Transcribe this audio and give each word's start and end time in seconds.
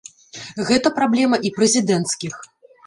Гэта 0.69 0.93
праблема 0.97 1.41
і 1.51 1.55
прэзідэнцкіх. 1.59 2.43